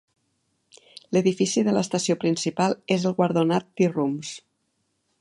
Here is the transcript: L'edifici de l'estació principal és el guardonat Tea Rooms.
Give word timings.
L'edifici 1.17 1.63
de 1.69 1.75
l'estació 1.77 2.17
principal 2.25 2.75
és 2.99 3.09
el 3.11 3.17
guardonat 3.23 3.73
Tea 3.79 3.97
Rooms. 3.97 4.37